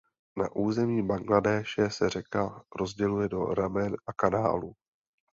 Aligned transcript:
Na 0.37 0.51
území 0.55 1.01
Bangladéše 1.01 1.89
se 1.89 2.09
řeka 2.09 2.65
rozděluje 2.75 3.27
do 3.29 3.45
ramen 3.45 3.95
a 4.07 4.13
kanálů. 4.13 4.75